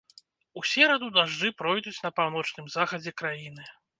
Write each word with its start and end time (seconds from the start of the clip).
У 0.59 0.63
сераду 0.69 1.09
дажджы 1.17 1.51
пройдуць 1.59 2.03
на 2.07 2.11
паўночным 2.21 2.73
захадзе 2.79 3.15
краіны. 3.23 3.71